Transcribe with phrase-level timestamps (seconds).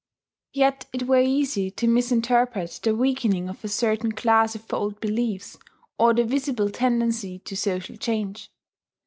[0.53, 5.59] Yet it were easy to misinterpret the weakening of a certain class of old beliefs,
[5.99, 8.49] or the visible tendency to social change.